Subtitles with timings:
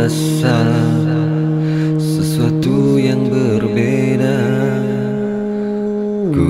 [0.00, 0.64] kuasa
[2.00, 4.40] Sesuatu yang berbeda.
[6.32, 6.48] Ku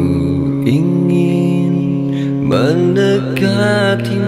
[0.62, 1.74] ingin
[2.46, 4.22] mendekatimu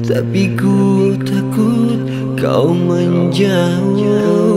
[0.00, 2.00] Tapi ku takut
[2.40, 4.53] kau menjauh.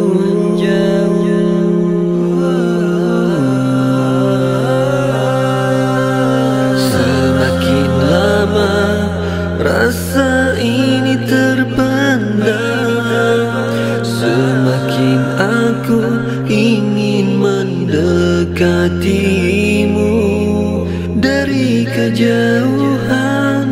[15.38, 16.02] Aku
[16.50, 20.18] ingin mendekatimu.
[21.18, 23.66] Dari kejauhan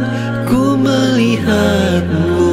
[0.50, 2.46] ku melihatmu.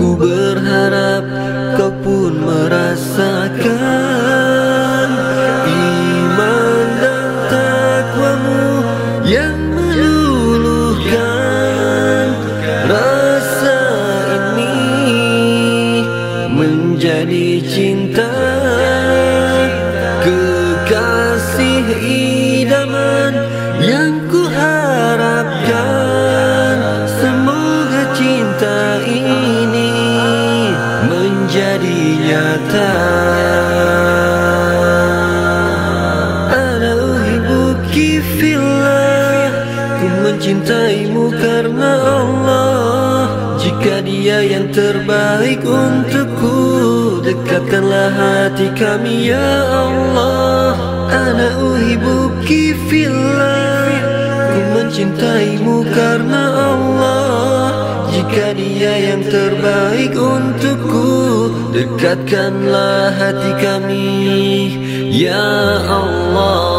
[0.00, 1.28] Ku berharap
[1.76, 3.68] kau pun merasakan
[5.68, 8.80] Iman dan takwamu
[9.28, 9.59] yang
[17.00, 18.28] menjadi cinta.
[20.20, 21.96] Kekasih
[22.60, 23.32] idaman
[23.80, 25.88] yang ku harapkan
[27.08, 29.96] Semoga cinta ini
[31.08, 32.92] menjadi nyata.
[38.20, 39.48] Fillah
[39.96, 42.69] Ku mencintaimu karena Allah
[43.60, 46.56] Jika dia yang terbaik untukku
[47.20, 50.72] Dekatkanlah hati kami ya Allah.
[51.12, 53.84] Ana uhibbuki fillah
[54.48, 57.70] Ku mencintaimu karena Allah.
[58.08, 61.12] Jika dia yang terbaik untukku
[61.76, 64.08] Dekatkanlah hati kami
[65.12, 65.44] Ya
[65.84, 66.69] Allah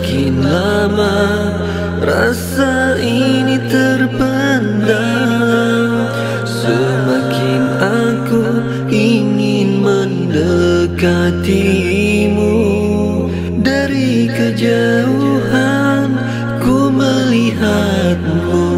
[0.00, 1.20] Semakin lama
[2.00, 4.96] rasa ini terpendam.
[6.48, 12.56] Semakin aku ingin mendekatimu.
[13.60, 16.16] Dari kejauhan
[16.64, 18.72] ku melihatmu.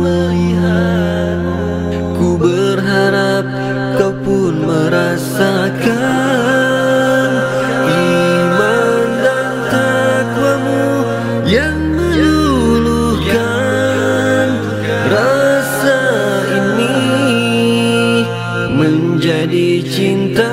[2.18, 3.46] Ku berharap
[3.94, 5.51] kau pun merasakan
[20.12, 20.52] cinta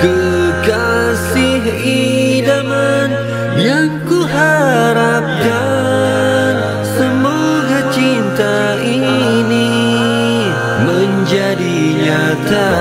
[0.00, 1.68] Kekasih
[2.40, 3.12] idaman
[3.60, 5.44] yang ku harapkan
[6.96, 9.68] Semoga cinta ini
[10.80, 11.76] menjadi
[12.08, 12.72] nyata.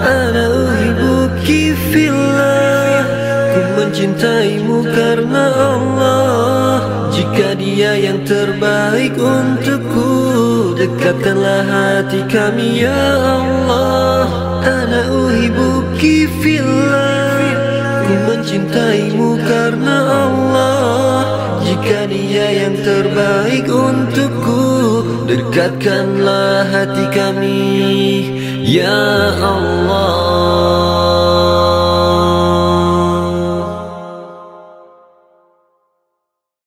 [0.00, 3.04] Ana uhibbuki fillah
[3.52, 6.80] Ku mencintaimu karena Allah.
[7.12, 10.23] Jika dia yang terbaik untukku
[10.84, 14.28] Dekatkanlah hati kami ya Allah.
[14.60, 17.40] Ana uhibbuki fillah
[18.04, 19.96] Ku mencintaimu karena
[20.28, 20.84] Allah.
[21.64, 24.64] Jika dia yang terbaik untukku
[25.24, 27.64] Dekatkanlah hati kami
[28.68, 30.13] Ya Allah